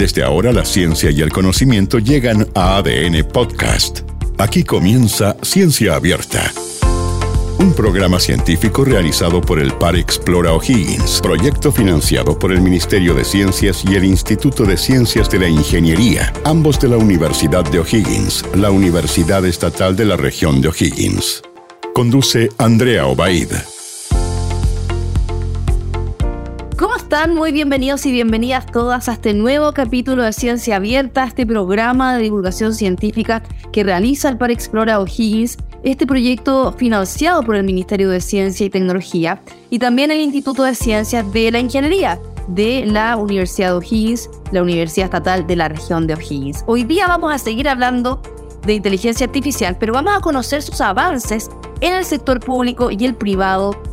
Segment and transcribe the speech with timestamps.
[0.00, 4.00] Desde ahora la ciencia y el conocimiento llegan a ADN Podcast.
[4.38, 6.50] Aquí comienza Ciencia Abierta.
[7.58, 13.26] Un programa científico realizado por el Par Explora O'Higgins, proyecto financiado por el Ministerio de
[13.26, 18.42] Ciencias y el Instituto de Ciencias de la Ingeniería, ambos de la Universidad de O'Higgins,
[18.54, 21.42] la Universidad Estatal de la región de O'Higgins.
[21.92, 23.50] Conduce Andrea Obaid.
[27.10, 27.34] Están?
[27.34, 32.22] Muy bienvenidos y bienvenidas todas a este nuevo capítulo de Ciencia Abierta, este programa de
[32.22, 33.42] divulgación científica
[33.72, 38.70] que realiza el Par Explora O'Higgins, este proyecto financiado por el Ministerio de Ciencia y
[38.70, 44.30] Tecnología y también el Instituto de Ciencias de la Ingeniería de la Universidad de O'Higgins,
[44.52, 46.62] la Universidad Estatal de la región de O'Higgins.
[46.68, 48.22] Hoy día vamos a seguir hablando
[48.64, 53.16] de inteligencia artificial, pero vamos a conocer sus avances en el sector público y el
[53.16, 53.89] privado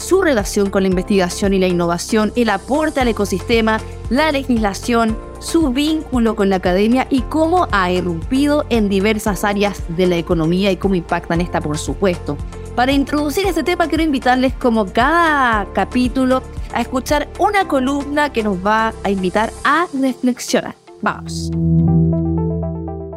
[0.00, 5.70] su relación con la investigación y la innovación, el aporte al ecosistema, la legislación, su
[5.70, 10.76] vínculo con la academia y cómo ha irrumpido en diversas áreas de la economía y
[10.76, 12.36] cómo impactan esta, por supuesto.
[12.74, 16.42] Para introducir este tema quiero invitarles como cada capítulo
[16.72, 20.74] a escuchar una columna que nos va a invitar a reflexionar.
[21.02, 21.50] Vamos.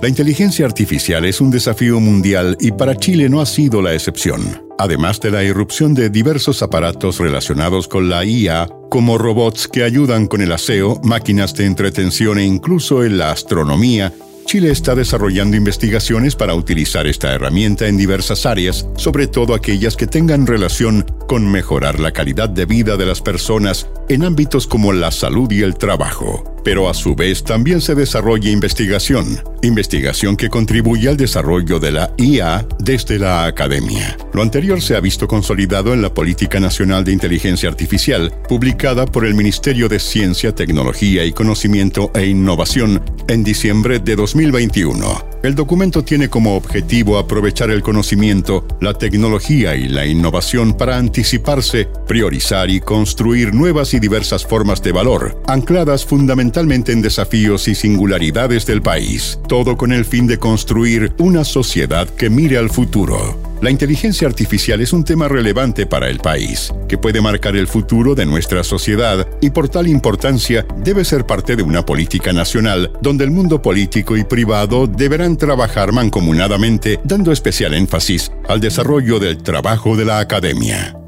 [0.02, 4.63] La inteligencia artificial es un desafío mundial y para Chile no ha sido la excepción.
[4.78, 10.28] Además de la irrupción de diversos aparatos relacionados con la IA, como robots que ayudan
[10.28, 14.14] con el aseo, máquinas de entretención e incluso en la astronomía,
[14.54, 20.06] Chile está desarrollando investigaciones para utilizar esta herramienta en diversas áreas, sobre todo aquellas que
[20.06, 25.10] tengan relación con mejorar la calidad de vida de las personas en ámbitos como la
[25.10, 31.10] salud y el trabajo pero a su vez también se desarrolla investigación, investigación que contribuye
[31.10, 34.18] al desarrollo de la IA desde la academia.
[34.34, 39.26] Lo anterior se ha visto consolidado en la Política Nacional de Inteligencia Artificial, publicada por
[39.26, 45.33] el Ministerio de Ciencia, Tecnología y Conocimiento e Innovación en diciembre de 2021.
[45.44, 51.90] El documento tiene como objetivo aprovechar el conocimiento, la tecnología y la innovación para anticiparse,
[52.08, 58.66] priorizar y construir nuevas y diversas formas de valor, ancladas fundamentalmente en desafíos y singularidades
[58.66, 63.54] del país, todo con el fin de construir una sociedad que mire al futuro.
[63.64, 68.14] La inteligencia artificial es un tema relevante para el país, que puede marcar el futuro
[68.14, 73.24] de nuestra sociedad y por tal importancia debe ser parte de una política nacional donde
[73.24, 79.96] el mundo político y privado deberán trabajar mancomunadamente dando especial énfasis al desarrollo del trabajo
[79.96, 81.03] de la academia.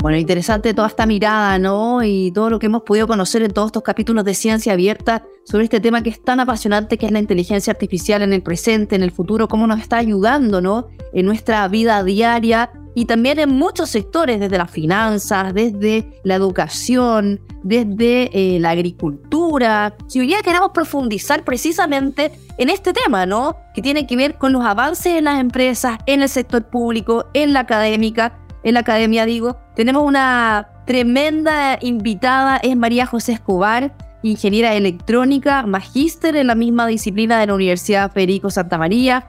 [0.00, 2.04] Bueno, interesante toda esta mirada, ¿no?
[2.04, 5.64] Y todo lo que hemos podido conocer en todos estos capítulos de Ciencia Abierta sobre
[5.64, 9.02] este tema que es tan apasionante, que es la inteligencia artificial en el presente, en
[9.02, 10.86] el futuro, cómo nos está ayudando, ¿no?
[11.12, 17.40] En nuestra vida diaria y también en muchos sectores, desde las finanzas, desde la educación,
[17.64, 19.96] desde eh, la agricultura.
[20.06, 23.56] Si hoy día queremos profundizar precisamente en este tema, ¿no?
[23.74, 27.52] Que tiene que ver con los avances en las empresas, en el sector público, en
[27.52, 33.92] la académica, en la academia digo, tenemos una tremenda invitada, es María José Escobar,
[34.22, 39.26] ingeniera electrónica, magíster en la misma disciplina de la Universidad Federico Santa María,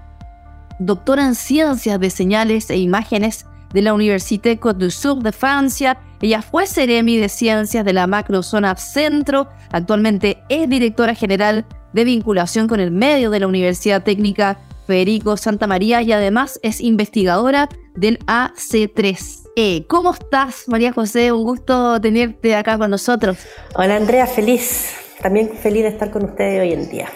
[0.79, 5.99] doctora en ciencias de señales e imágenes de la Université Côte du Sur de Francia.
[6.21, 9.47] Ella fue Ceremi de Ciencias de la Macrozona Centro.
[9.71, 14.57] Actualmente es directora general de vinculación con el medio de la Universidad Técnica
[14.89, 19.85] Federico Santa María y además es investigadora del AC3E.
[19.85, 21.31] ¿Cómo estás, María José?
[21.31, 23.37] Un gusto tenerte acá con nosotros.
[23.75, 24.95] Hola, Andrea, feliz.
[25.21, 27.07] También feliz de estar con ustedes hoy en día.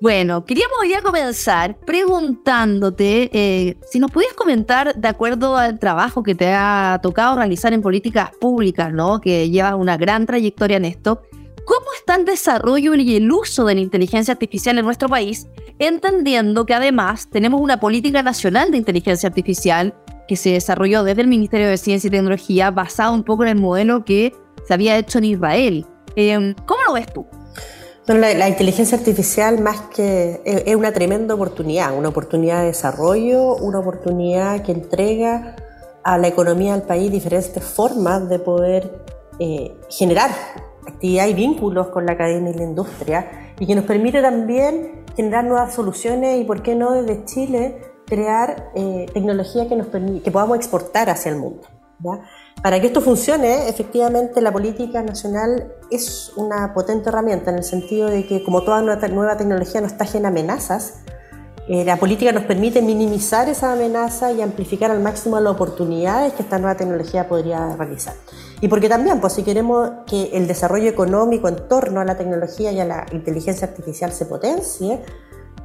[0.00, 6.34] Bueno, queríamos ya comenzar preguntándote eh, si nos podías comentar, de acuerdo al trabajo que
[6.34, 9.20] te ha tocado realizar en políticas públicas, ¿no?
[9.20, 11.22] Que llevas una gran trayectoria en esto,
[11.66, 15.48] ¿Cómo está el desarrollo y el uso de la inteligencia artificial en nuestro país?
[15.80, 19.92] Entendiendo que además tenemos una política nacional de inteligencia artificial
[20.28, 23.56] que se desarrolló desde el Ministerio de Ciencia y Tecnología basado un poco en el
[23.56, 24.32] modelo que
[24.64, 25.86] se había hecho en Israel.
[26.14, 27.26] Em, ¿Cómo lo ves tú?
[28.06, 34.62] la, inteligencia artificial más que es, una tremenda oportunidad, una oportunidad de desarrollo, una oportunidad
[34.62, 35.56] que entrega
[36.04, 39.04] a la economía del país diferentes formas de poder
[39.40, 40.30] eh, generar
[40.86, 45.44] actividad y vínculos con la academia y la industria y que nos permite también generar
[45.44, 50.56] nuevas soluciones y, por qué no, desde Chile crear eh, tecnología que, nos que podamos
[50.56, 51.62] exportar hacia el mundo.
[52.62, 58.08] Para que esto funcione, efectivamente la política nacional es una potente herramienta en el sentido
[58.08, 61.00] de que como toda nueva tecnología no está ajena a amenazas,
[61.68, 66.42] Eh, la política nos permite minimizar esa amenaza y amplificar al máximo las oportunidades que
[66.42, 68.14] esta nueva tecnología podría realizar.
[68.60, 72.70] Y porque también, pues si queremos que el desarrollo económico en torno a la tecnología
[72.70, 75.02] y a la inteligencia artificial se potencie,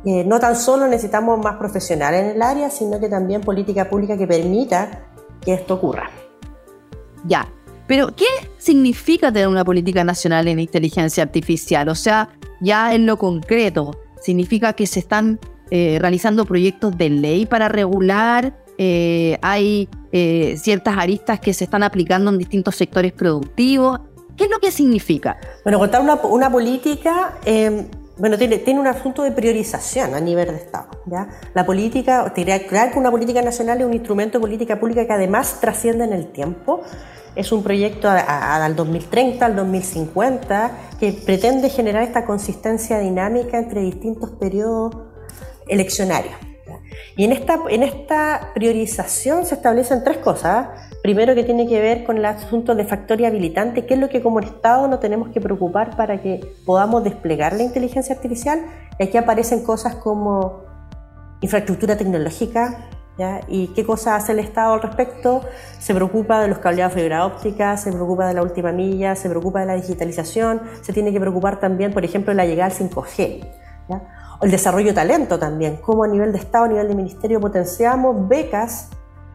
[0.04, 4.18] eh, no tan solo necesitamos más profesionales en el área, sino que también política pública
[4.18, 5.08] que permita
[5.40, 6.10] que esto ocurra.
[7.26, 7.48] Ya,
[7.86, 8.26] pero ¿qué
[8.58, 11.90] significa tener una política nacional en inteligencia artificial?
[11.90, 15.40] O sea, ya en lo concreto, ¿significa que se están
[15.74, 18.54] eh, realizando proyectos de ley para regular.
[18.78, 24.02] Eh, hay eh, ciertas aristas que se están aplicando en distintos sectores productivos.
[24.36, 25.38] ¿Qué es lo que significa?
[25.64, 27.38] Bueno, contar una, política,
[28.18, 30.90] bueno, tiene, un asunto de priorización a nivel de Estado.
[31.54, 35.62] La política, crear que una política nacional es un instrumento de política pública que además
[35.62, 36.82] trasciende en el tiempo.
[37.38, 44.32] Es un proyecto al 2030, al 2050, que pretende generar esta consistencia dinámica entre distintos
[44.32, 45.11] periodos
[45.68, 46.32] eleccionario.
[47.16, 50.68] Y en esta, en esta priorización se establecen tres cosas.
[51.04, 54.22] Primero que tiene que ver con el asunto de factor habilitante, qué es lo que
[54.22, 58.62] como Estado no tenemos que preocupar para que podamos desplegar la inteligencia artificial.
[59.00, 60.64] Y aquí aparecen cosas como
[61.42, 62.88] infraestructura tecnológica,
[63.48, 65.42] ¿Y qué cosas hace el Estado al respecto?
[65.80, 69.30] Se preocupa de los cableados de fibra óptica, se preocupa de la última milla, se
[69.30, 72.78] preocupa de la digitalización, se tiene que preocupar también, por ejemplo, de la llegada al
[72.78, 73.48] 5G.
[73.90, 74.02] ¿ya?
[74.42, 78.28] El desarrollo de talento también, cómo a nivel de Estado, a nivel de Ministerio potenciamos
[78.28, 78.90] becas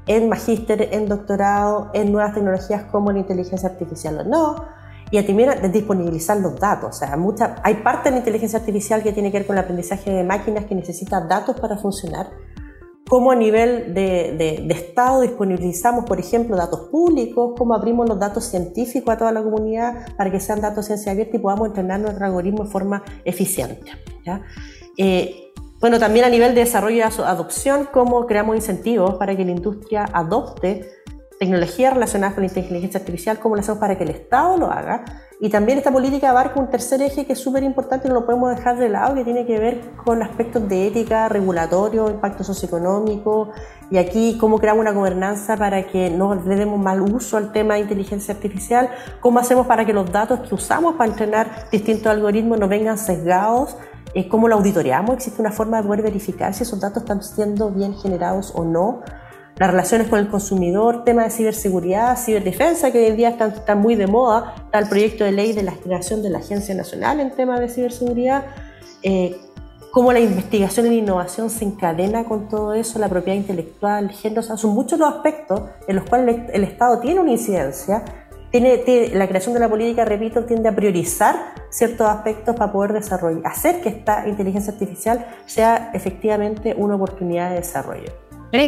[0.06, 4.64] en magíster, en doctorado, en nuevas tecnologías como la inteligencia artificial o no,
[5.10, 6.96] y también disponibilizar los datos.
[6.96, 9.62] O sea, mucha, hay parte de la inteligencia artificial que tiene que ver con el
[9.62, 12.30] aprendizaje de máquinas que necesita datos para funcionar.
[13.08, 18.18] Cómo a nivel de, de, de Estado disponibilizamos, por ejemplo, datos públicos, cómo abrimos los
[18.18, 22.00] datos científicos a toda la comunidad para que sean datos ciencia abierta y podamos entrenar
[22.00, 23.92] nuestro algoritmo de forma eficiente.
[24.24, 24.42] ¿ya?
[24.96, 29.50] Eh, bueno, también a nivel de desarrollo y adopción, cómo creamos incentivos para que la
[29.50, 30.90] industria adopte
[31.38, 35.04] tecnologías relacionadas con la inteligencia artificial, cómo lo hacemos para que el Estado lo haga.
[35.38, 38.24] Y también esta política abarca un tercer eje que es súper importante y no lo
[38.24, 43.50] podemos dejar de lado, que tiene que ver con aspectos de ética, regulatorio, impacto socioeconómico,
[43.90, 47.74] y aquí cómo creamos una gobernanza para que no le demos mal uso al tema
[47.74, 48.88] de inteligencia artificial,
[49.20, 53.76] cómo hacemos para que los datos que usamos para entrenar distintos algoritmos no vengan sesgados
[54.24, 57.94] cómo lo auditoriamos, existe una forma de poder verificar si esos datos están siendo bien
[57.94, 59.02] generados o no,
[59.58, 63.94] las relaciones con el consumidor, tema de ciberseguridad, ciberdefensa, que hoy en día están, muy
[63.94, 67.30] de moda, está el proyecto de ley de la creación de la Agencia Nacional en
[67.30, 68.44] tema de ciberseguridad,
[69.02, 69.38] eh,
[69.92, 74.42] cómo la investigación la innovación se encadena con todo eso, la propiedad intelectual, el género,
[74.42, 78.04] son muchos los aspectos en los cuales el Estado tiene una incidencia
[78.50, 83.42] tiene, la creación de la política, repito, tiende a priorizar ciertos aspectos para poder desarrollar,
[83.44, 88.12] hacer que esta inteligencia artificial sea efectivamente una oportunidad de desarrollo.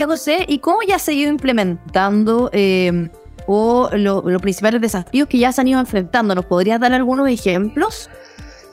[0.06, 3.08] José, ¿y cómo ya se ha ido implementando eh,
[3.46, 6.34] o los principales desafíos que ya se han ido enfrentando?
[6.34, 8.10] ¿Nos podrías dar algunos ejemplos?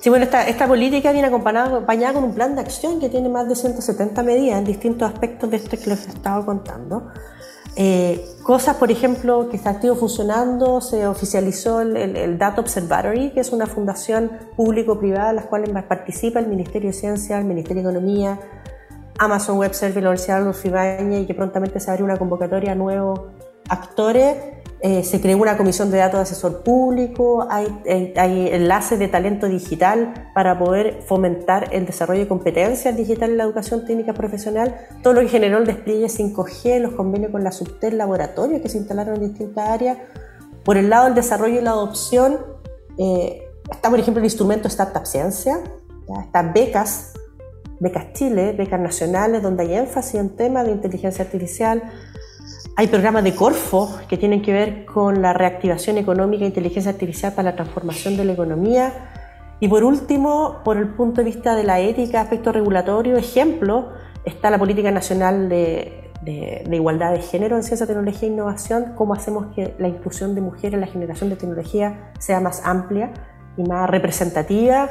[0.02, 3.30] Sí, bueno, esta, esta política viene acompañada, acompañada, con un plan de acción que tiene
[3.30, 7.08] más de 170 medidas en distintos aspectos de esto que les he estado contando.
[7.78, 13.52] Eh, cosas, por ejemplo, que está activo funcionando, se oficializó el, Data Observatory, que es
[13.52, 18.40] una fundación público-privada en la cual participa el Ministerio de Ciencia, el Ministerio de Economía,
[19.18, 22.76] Amazon Web Services, la Universidad de Adolfo y que prontamente se abre una convocatoria a
[22.76, 23.20] nuevos
[23.68, 24.38] actores
[24.82, 27.68] eh, se creó una comisión de datos de asesor público, hay,
[28.18, 33.46] hay, enlaces de talento digital para poder fomentar el desarrollo de competencias digitales en la
[33.46, 37.98] educación técnica profesional, todo lo que generó el despliegue 5G, los convenios con la Subtel
[37.98, 39.98] Laboratorio que se instalaron en distintas áreas.
[40.64, 42.38] Por el lado del desarrollo y la adopción,
[42.98, 45.60] eh, está por ejemplo el instrumento Startup Ciencia,
[46.22, 47.14] están becas,
[47.80, 51.82] becas Chile, becas nacionales, donde hay énfasis en temas de inteligencia artificial,
[52.78, 57.32] hay programas de Corfo que tienen que ver con la reactivación económica e inteligencia artificial
[57.34, 58.92] para la transformación de la economía.
[59.62, 63.94] Y por último, por el punto de vista de la ética, aspecto regulatorio, ejemplo,
[64.26, 66.02] está la Política Nacional de,
[66.70, 70.74] Igualdad de Género en Ciencia, Tecnología e Innovación, cómo hacemos que la inclusión de mujeres
[70.74, 73.14] en la generación de tecnología sea más amplia
[73.56, 74.90] y más representativa.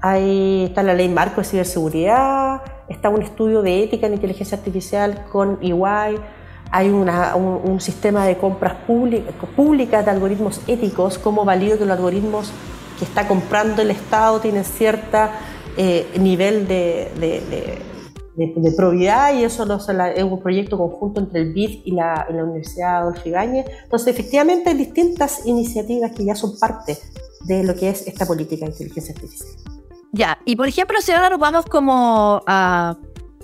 [0.00, 5.24] Ahí está la ley marco de ciberseguridad, está un estudio de ética en inteligencia artificial
[5.32, 6.20] con EY,
[6.70, 12.52] hay un, sistema de compras públicas de algoritmos éticos, cómo valido que los algoritmos
[12.98, 15.18] que está comprando el Estado tienen cierto
[15.76, 21.92] eh, nivel de, de, probidad y eso es un proyecto conjunto entre el BID y
[21.92, 23.66] la, Universidad Adolfo Ibáñez.
[23.84, 26.98] Entonces, efectivamente, hay distintas iniciativas que ya son parte
[27.44, 29.48] de lo que es esta política de inteligencia artificial.
[30.12, 32.96] Ya, y por ejemplo, si ahora nos vamos como a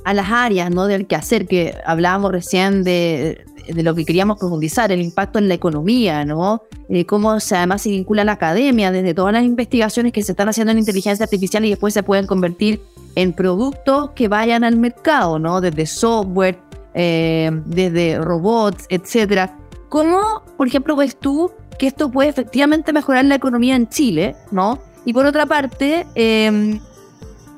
[0.05, 0.87] a las áreas ¿no?
[0.87, 3.45] del quehacer que hablábamos recién de,
[3.75, 6.63] lo que queríamos profundizar, el impacto en la economía, ¿no?
[6.89, 10.49] Eh, cómo se, además se vincula la academia, desde todas las investigaciones que se están
[10.49, 12.81] haciendo en inteligencia artificial y después se pueden convertir
[13.15, 15.61] en productos que vayan al mercado, ¿no?
[15.61, 16.59] Desde software,
[16.95, 19.57] eh, desde robots, etcétera.
[19.89, 24.79] ¿Cómo, por ejemplo, ves tú que esto puede efectivamente mejorar la economía en Chile, ¿no?
[25.05, 26.81] Y por otra parte, eh,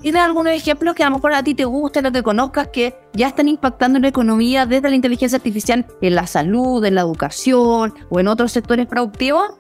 [0.05, 2.95] ¿Tienes algunos ejemplos que a lo mejor a ti te gusten o te conozcas que
[3.15, 7.01] ya están impactando en la economía desde la inteligencia artificial en la salud, en la
[7.01, 9.55] educación o en otros sectores productivos?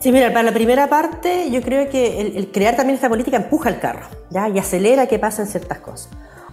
[0.00, 3.68] Sí, mira, para la primera parte yo creo que el, crear también esta política empuja
[3.68, 4.48] el carro ¿ya?
[4.48, 6.08] y acelera que pasen ciertas cosas.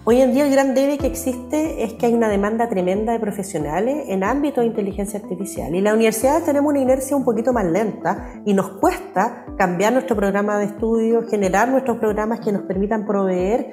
[0.06, 3.20] Hoy en día el gran debe que existe es que hay una demanda tremenda de
[3.20, 7.66] profesionales en ámbito de inteligencia artificial y las universidades tenemos una inercia un poquito más
[7.66, 13.06] lenta y nos cuesta cambiar nuestro programa de estudio, generar nuestros programas que nos permitan
[13.06, 13.72] proveer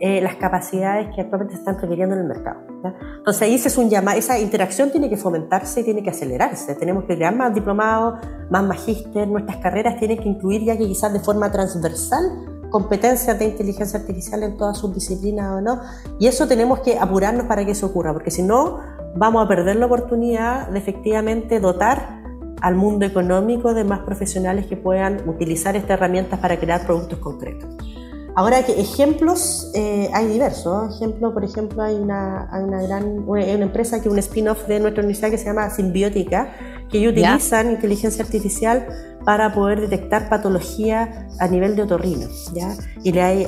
[0.00, 2.62] eh, las capacidades que actualmente están requiriendo en el mercado.
[3.18, 6.74] Entonces ahí es un esa interacción tiene que fomentarse y tiene que acelerarse.
[6.74, 8.18] Tenemos que crear más diplomados,
[8.50, 13.44] más magíster, nuestras carreras tienen que incluir ya que quizás de forma transversal competencias de
[13.44, 15.80] inteligencia artificial en todas sus disciplinas o no.
[16.18, 18.78] Y eso tenemos que apurarnos para que eso ocurra, porque si no,
[19.16, 22.20] vamos a perder la oportunidad de efectivamente dotar
[22.60, 27.68] al mundo económico de más profesionales que puedan utilizar estas herramientas para crear productos concretos.
[28.36, 30.96] Ahora, ejemplos eh, hay diversos.
[30.96, 35.02] Ejemplo, por ejemplo, hay una, una gran una empresa que es un spin-off de nuestra
[35.02, 36.52] universidad que se llama Simbiótica,
[36.90, 38.86] que utilizan inteligencia artificial
[39.24, 42.74] para poder detectar patología a nivel de otorrino, ¿ya?
[43.02, 43.46] Y le hay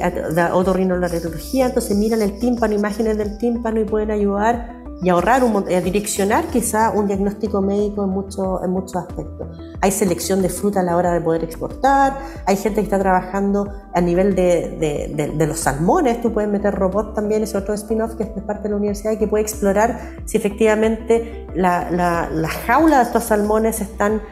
[0.53, 5.81] otorrinolaringología, entonces miran el tímpano, imágenes del tímpano y pueden ayudar y ahorrar, un, a
[5.81, 9.49] direccionar quizá un diagnóstico médico en, mucho, en muchos aspectos.
[9.81, 13.69] Hay selección de fruta a la hora de poder exportar, hay gente que está trabajando
[13.95, 18.15] a nivel de, de, de, los salmones, tú puedes meter robots también, es otro spin-off
[18.15, 22.49] que es parte de la universidad y que puede explorar si efectivamente la, la, la
[22.49, 24.23] jaula de estos salmones están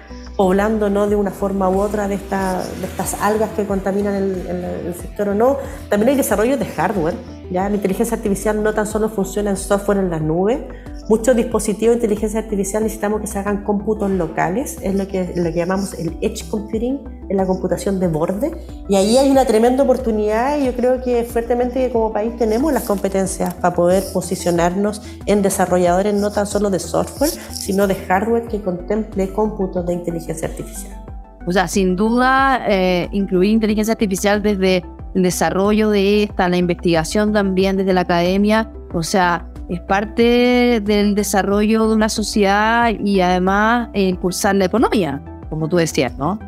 [0.41, 1.07] poblando ¿no?
[1.07, 5.35] de una forma u otra de, esta, de estas algas que contaminan el, sector o
[5.35, 5.59] no.
[5.91, 7.15] También hay desarrollo de hardware.
[7.51, 10.69] La inteligencia artificial no tan solo funciona en software en la nube,
[11.09, 15.45] muchos dispositivos de inteligencia artificial necesitamos que se hagan cómputos locales, es lo que, lo
[15.51, 18.53] que llamamos el edge computing, en la computación de borde.
[18.89, 22.85] Y ahí hay una tremenda oportunidad y yo creo que fuertemente como país tenemos las
[22.85, 28.61] competencias para poder posicionarnos en desarrolladores no tan solo de software, sino de hardware que
[28.61, 31.05] contemple cómputos de inteligencia artificial.
[31.47, 37.33] O sea, sin duda, eh, incluir inteligencia artificial desde el desarrollo de esta, la investigación
[37.33, 43.89] también desde la academia, o sea, es parte del desarrollo de una sociedad y además
[43.95, 46.39] eh, impulsar la economía, como tú decías, ¿no?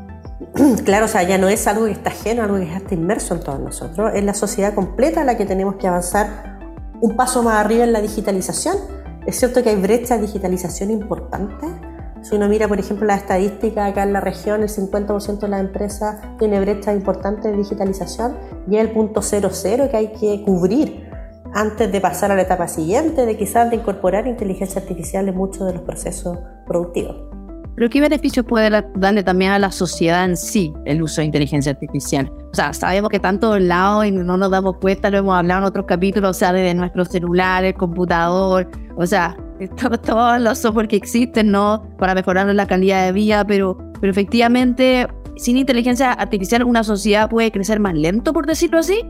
[0.85, 3.41] Claro, o sea, ya no es algo que está ajeno, algo que está inmerso en
[3.41, 4.11] todos nosotros.
[4.15, 6.59] Es la sociedad completa la que tenemos que avanzar
[7.01, 8.77] un paso más arriba en la digitalización.
[9.27, 11.67] Es cierto que hay brecha de digitalización importante.
[12.23, 15.61] Si uno mira, por ejemplo, la estadística acá en la región, el 50% de las
[15.61, 18.37] empresas tiene brecha importante de digitalización
[18.71, 21.11] y es el punto 00 que hay que cubrir
[21.53, 25.67] antes de pasar a la etapa siguiente, de quizás de incorporar inteligencia artificial en muchos
[25.67, 27.17] de los procesos productivos.
[27.75, 31.73] Pero ¿qué beneficios puede darle también a la sociedad en sí el uso de inteligencia
[31.73, 32.31] artificial?
[32.53, 35.61] O sea, sabemos que tanto el lado y no nos damos cuenta, lo hemos hablado
[35.61, 39.37] en otros capítulos, o sea, desde nuestros celulares, computador, o sea,
[40.05, 41.83] todos los software que existen, ¿no?
[41.99, 47.51] Para mejorar la calidad de vida, pero, pero efectivamente, sin inteligencia artificial, una sociedad puede
[47.51, 49.01] crecer más lento, por decirlo así.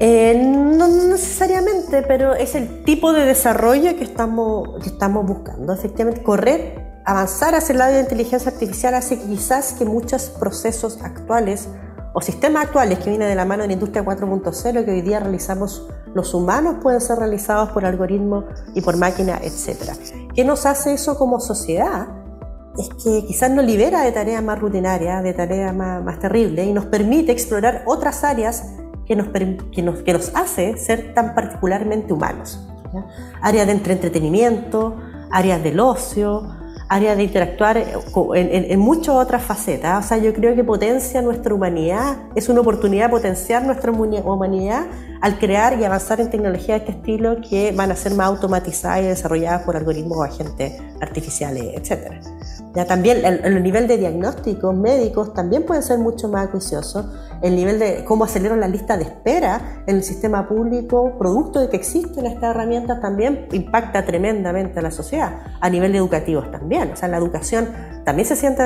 [0.00, 5.72] Eh, no necesariamente, pero es el tipo de desarrollo que estamos, que estamos buscando.
[5.72, 10.98] Efectivamente, correr, avanzar hacia el lado de la inteligencia artificial hace quizás que muchos procesos
[11.02, 11.68] actuales
[12.14, 15.18] o sistemas actuales que vienen de la mano de la industria 4.0 que hoy día
[15.18, 19.90] realizamos los humanos pueden ser realizados por algoritmos y por máquinas, etc.
[20.32, 22.06] ¿Qué nos hace eso como sociedad?
[22.78, 26.72] Es que quizás nos libera de tareas más rutinarias, de tareas más, más terribles y
[26.72, 28.64] nos permite explorar otras áreas
[29.06, 32.60] que nos, que nos, que nos hace ser tan particularmente humanos.
[33.42, 34.96] Áreas de entretenimiento,
[35.32, 36.42] áreas del ocio,
[36.88, 37.98] áreas de interactuar en,
[38.34, 40.04] en, muchas otras facetas.
[40.04, 44.86] O sea, yo creo que potencia nuestra humanidad, es una oportunidad de potenciar nuestra humanidad
[45.24, 49.00] al crear y avanzar en tecnologías de este estilo que van a ser más automatizadas
[49.00, 52.12] y desarrolladas por algoritmos o agentes artificiales, etc.
[52.74, 57.10] Ya también el, el nivel de diagnósticos médicos también puede ser mucho más acuicioso
[57.44, 61.68] el nivel de cómo aceleran la lista de espera en el sistema público, producto de
[61.68, 66.92] que existen estas herramientas, también impacta tremendamente a la sociedad, a nivel educativo también.
[66.92, 67.68] O sea, la educación
[68.04, 68.62] también se, siente,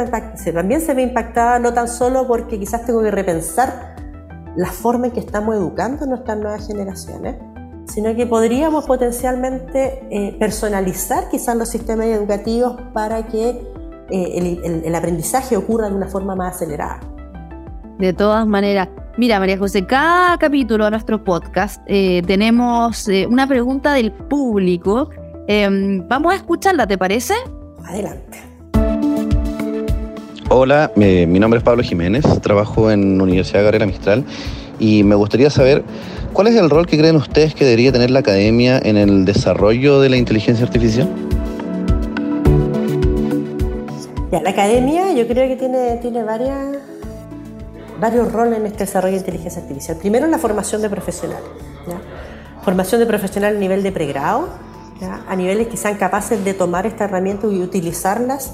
[0.53, 3.88] también se ve impactada, no tan solo porque quizás tengo que repensar
[4.59, 7.37] la forma en que estamos educando a nuestras nuevas generaciones,
[7.87, 13.51] sino que podríamos potencialmente eh, personalizar quizás los sistemas educativos para que
[14.11, 16.99] eh, el, aprendizaje ocurra de una forma más acelerada.
[17.99, 23.93] De todas maneras, mira María José, cada capítulo de nuestro podcast eh, tenemos una pregunta
[23.93, 25.11] del público.
[25.47, 27.35] Em, vamos a escucharla, ¿te parece?
[27.85, 28.39] Adelante.
[30.51, 34.25] Hola, mi nombre es Pablo Jiménez, trabajo en Universidad Gabriela Mistral
[34.79, 35.85] y me gustaría saber
[36.33, 40.01] cuál es el rol que creen ustedes que debería tener la academia en el desarrollo
[40.01, 41.07] de la inteligencia artificial.
[44.33, 46.79] Ya, la academia yo creo que tiene, tiene varias,
[48.01, 49.99] varios roles en este desarrollo de inteligencia artificial.
[49.99, 51.47] Primero, la formación de profesionales.
[52.65, 54.49] Formación de profesional a nivel de pregrado,
[55.29, 58.53] a niveles que sean capaces de tomar esta herramienta y utilizarlas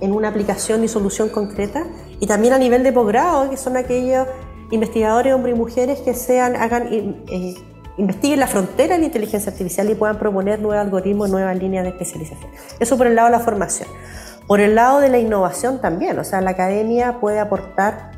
[0.00, 1.86] en una aplicación y solución concreta,
[2.18, 4.26] y también a nivel de posgrado, que son aquellos
[4.70, 7.54] investigadores, hombres y mujeres, que sean, hagan, eh,
[7.96, 11.90] investiguen la frontera de la inteligencia artificial y puedan proponer nuevos algoritmos, nuevas líneas de
[11.90, 12.50] especialización.
[12.78, 13.88] Eso por el lado de la formación.
[14.46, 18.10] Por el lado de la innovación también, o sea, la academia puede aportar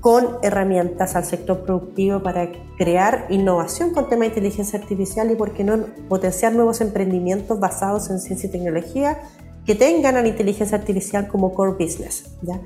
[0.00, 5.52] con herramientas al sector productivo para crear innovación con temas de inteligencia artificial y, por
[5.52, 9.18] qué no, potenciar nuevos emprendimientos basados en ciencia y tecnología
[9.66, 12.24] que tengan a la inteligencia artificial como core business.
[12.42, 12.60] ¿ya?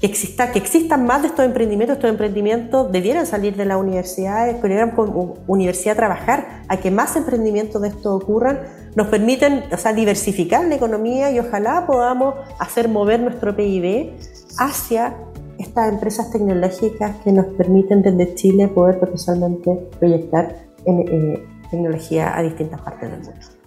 [0.00, 4.46] Que, exista, que existan más de estos emprendimientos, estos emprendimientos debieran salir de la universidad,
[4.46, 8.60] debieran como universidad trabajar a que más emprendimientos de esto ocurran,
[8.94, 14.12] nos permiten o sea, diversificar la economía y ojalá podamos hacer mover nuestro PIB
[14.58, 15.16] hacia
[15.58, 22.42] estas empresas tecnológicas que nos permiten desde Chile poder potencialmente proyectar en, eh, tecnología a
[22.42, 23.57] distintas partes del mundo.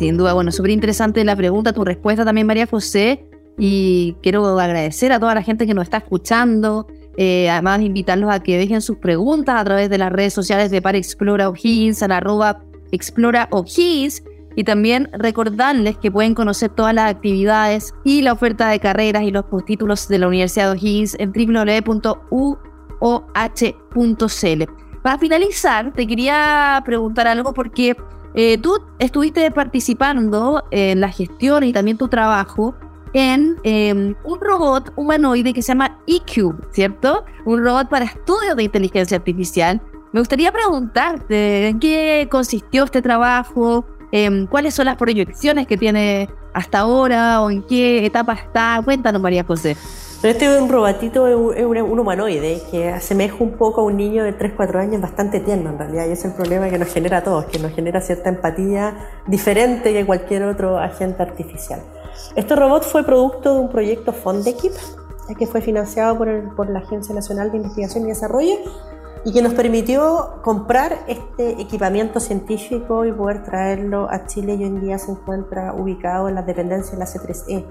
[0.00, 3.22] Sin duda, bueno, súper interesante la pregunta, tu respuesta también, María José.
[3.58, 6.86] Y quiero agradecer a toda la gente que nos está escuchando.
[7.18, 10.80] Eh, además, invitarlos a que dejen sus preguntas a través de las redes sociales de
[10.80, 13.50] Para Explora O'Higgins, a arroba Explora.
[14.56, 19.30] Y también recordarles que pueden conocer todas las actividades y la oferta de carreras y
[19.30, 22.22] los postítulos de la Universidad de O'Higgins en www.uoh.cl.
[25.02, 27.94] Para finalizar, te quería preguntar algo porque
[28.34, 32.74] eh, tú estuviste participando en la gestión y también tu trabajo
[33.12, 37.24] en em, un robot humanoide que se llama eCube, ¿cierto?
[37.44, 39.80] Un robot para estudios de inteligencia artificial.
[40.12, 46.28] Me gustaría preguntarte en qué consistió este trabajo, em, cuáles son las proyecciones que tiene
[46.54, 48.80] hasta ahora o en qué etapa está.
[48.84, 49.76] Cuéntanos, María José.
[50.22, 54.36] Este es un robotito, es un, humanoide que asemeja un poco a un niño de
[54.36, 57.46] 3-4 años, bastante tierno en realidad, y es el problema que nos genera a todos,
[57.46, 58.94] que nos genera cierta empatía
[59.26, 61.80] diferente que cualquier otro agente artificial.
[62.36, 64.72] Este robot fue producto de un proyecto Fondekip,
[65.38, 68.56] que fue financiado por, por la Agencia Nacional de Investigación y Desarrollo
[69.24, 74.68] y que nos permitió comprar este equipamiento científico y poder traerlo a Chile y hoy
[74.68, 77.64] en día se encuentra ubicado en la dependencia de la C3E,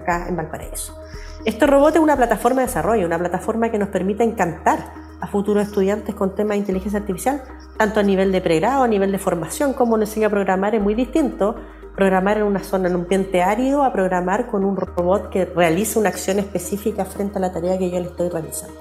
[0.00, 0.98] acá en Valparaíso.
[1.44, 5.66] Este robot es una plataforma de desarrollo, una plataforma que nos permite encantar a futuros
[5.66, 7.42] estudiantes con temas de inteligencia artificial,
[7.76, 10.82] tanto a nivel de pregrado, a nivel de formación, como nos enseña a programar es
[10.82, 11.56] muy distinto
[11.94, 15.98] programar en una zona, en un ambiente árido, a programar con un robot que realiza
[15.98, 18.74] una acción específica frente a la tarea que yo le estoy realizando.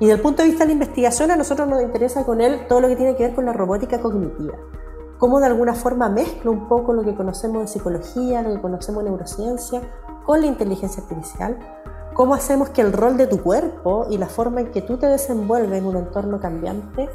[0.00, 2.66] Y desde el punto de vista de la investigación, a nosotros nos interesa con él
[2.68, 4.54] todo lo que tiene que ver con la robótica cognitiva.
[5.18, 9.04] Cómo de alguna forma mezcla un poco lo que conocemos de psicología, lo que conocemos
[9.04, 9.82] de neurociencia,
[10.24, 11.58] con la inteligencia artificial.
[12.14, 15.06] Cómo hacemos que el rol de tu cuerpo y la forma en que tú te
[15.06, 17.08] desenvuelves en un entorno cambiante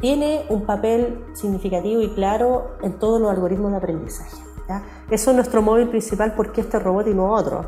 [0.00, 4.36] tiene un papel significativo y claro en todos los algoritmos de aprendizaje.
[5.10, 7.66] Eso es nuestro móvil principal porque este robot y no otro.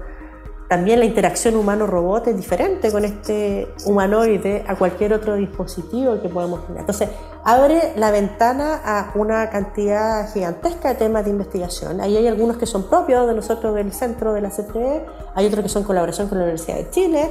[0.68, 6.66] También la interacción humano-robot es diferente con este humanoide a cualquier otro dispositivo que podemos
[6.66, 6.80] tener.
[6.80, 7.08] Entonces,
[7.42, 12.02] abre la ventana a una cantidad gigantesca de temas de investigación.
[12.02, 15.62] Ahí hay algunos que son propios de nosotros del centro de la CTE, hay otros
[15.62, 17.30] que son colaboración con la Universidad de Chile,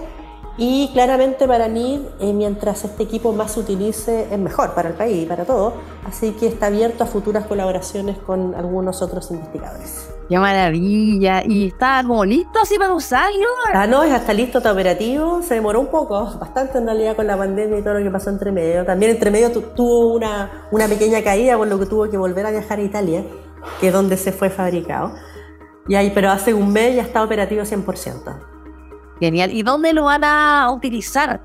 [0.58, 4.96] y claramente para mí, eh, mientras este equipo más se utilice, es mejor para el
[4.96, 5.74] país y para todo.
[6.08, 10.17] Así que está abierto a futuras colaboraciones con algunos otros investigadores.
[10.30, 11.42] ¡Qué maravilla!
[11.46, 13.48] ¿Y está como listo así para usarlo?
[13.74, 15.42] Ah, no, es hasta listo, está operativo.
[15.42, 18.30] Se demoró un poco, bastante en realidad con la pandemia y todo lo que pasó
[18.30, 18.86] entre medio.
[18.86, 22.52] También entre medio tuvo una, una pequeña caída, por lo que tuvo que volver a
[22.52, 23.24] viajar a Italia,
[23.80, 25.14] que es donde se fue fabricado.
[25.88, 28.38] Y ahí, pero hace un mes ya está operativo 100%.
[29.22, 29.54] Genial.
[29.54, 31.42] ¿Y dónde lo van a utilizar?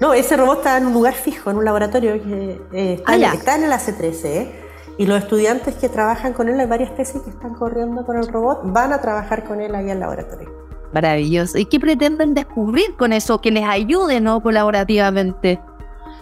[0.00, 3.34] No, ese robot está en un lugar fijo, en un laboratorio que eh, está, ah,
[3.34, 4.24] está, en el AC13.
[4.24, 4.63] ¿eh?
[4.96, 8.28] Y los estudiantes que trabajan con él, hay varias tesis que están corriendo con el
[8.28, 10.50] robot, van a trabajar con él ahí en el laboratorio.
[10.92, 11.58] Maravilloso.
[11.58, 13.40] ¿Y qué pretenden descubrir con eso?
[13.40, 14.40] Que les ayude, ¿no?
[14.40, 15.60] Colaborativamente.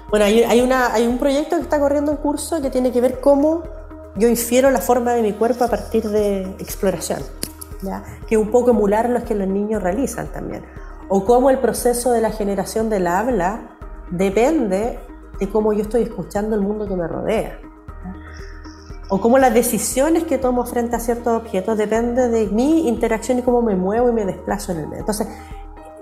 [0.09, 3.21] Bueno, hay, una, hay un proyecto que está corriendo en curso que tiene que ver
[3.21, 3.63] cómo
[4.17, 7.21] yo infiero la forma de mi cuerpo a partir de exploración,
[7.83, 8.03] ¿ya?
[8.27, 10.65] que un poco emular lo que los niños realizan también.
[11.09, 13.77] O cómo el proceso de la generación del habla
[14.11, 14.99] depende
[15.39, 17.59] de cómo yo estoy escuchando el mundo que me rodea.
[19.15, 23.43] O cómo las decisiones que tomo frente a ciertos objetos dependen de mi interacción y
[23.43, 25.01] cómo me muevo y me desplazo en el medio.
[25.01, 25.29] Entonces,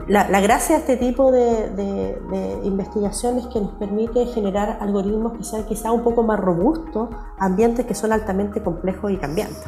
[0.06, 5.64] la, gracia de este tipo de, de, investigaciones que nos permite generar algoritmos que sean
[5.64, 7.08] quizá un poco más robustos
[7.40, 9.66] ambientes que son altamente complejos y cambiantes.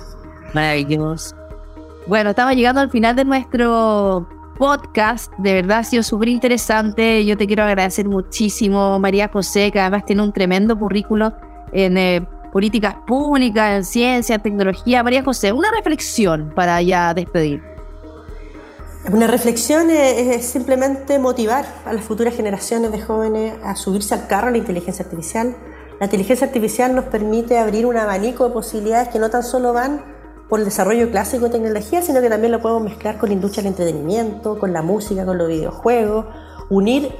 [0.54, 1.34] Maravilloso.
[2.06, 5.32] Bueno, estamos llegando al final de nuestro podcast.
[5.38, 7.24] De verdad ha sido súper interesante.
[7.26, 11.32] Yo te quiero agradecer muchísimo, María José, que además tiene un tremendo currículo
[11.72, 15.02] en eh, políticas públicas, en ciencia, tecnología.
[15.02, 17.62] María José, una reflexión para ya despedir.
[19.10, 24.46] Una reflexión es, simplemente motivar a las futuras generaciones de jóvenes a subirse al carro
[24.46, 25.56] de la inteligencia artificial.
[25.98, 30.04] La inteligencia artificial nos permite abrir un abanico de posibilidades que no tan solo van
[30.48, 33.62] por el desarrollo clásico de tecnología, sino que también lo podemos mezclar con la industria
[33.62, 36.26] del entretenimiento, con la música, con los videojuegos,
[36.68, 37.12] unir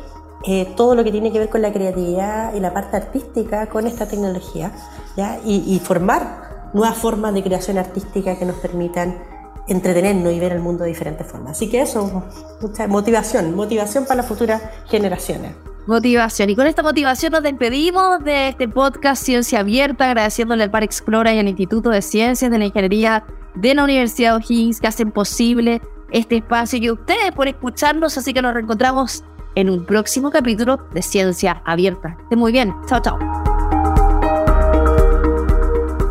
[0.47, 3.87] eh, todo lo que tiene que ver con la creatividad y la parte artística con
[3.87, 4.73] esta tecnología
[5.17, 5.39] ¿ya?
[5.45, 9.23] Y, y formar nuevas formas de creación artística que nos permitan
[9.69, 11.53] entretenernos y ver el mundo de diferentes formas.
[11.53, 12.25] Así que eso,
[12.61, 15.55] mucha motivación, motivación para las futuras generaciones.
[15.87, 16.51] Motivación.
[16.51, 21.33] Y con esta motivación nos despedimos de este podcast Ciencia Abierta, agradeciéndole al Par Explora
[21.33, 23.25] y al Instituto de Ciencias de la Ingeniería
[23.55, 28.17] de la Universidad O'Higgins que hacen posible este espacio y ustedes por escucharnos.
[28.17, 29.25] Así que nos reencontramos
[29.55, 32.17] en un próximo capítulo de Ciencia Abierta.
[32.23, 32.75] Estén muy bien.
[32.87, 33.19] Chao, chao.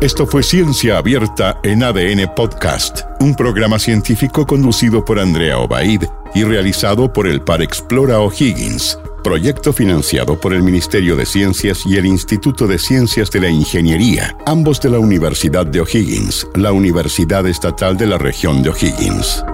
[0.02, 6.02] Esto fue Ciencia Abierta en ADN Podcast, un programa científico conducido por Andrea Obaid
[6.34, 11.98] y realizado por el Par Explora O'Higgins, proyecto financiado por el Ministerio de Ciencias y
[11.98, 17.46] el Instituto de Ciencias de la Ingeniería, ambos de la Universidad de O'Higgins, la Universidad
[17.46, 19.44] Estatal de la región de O'Higgins.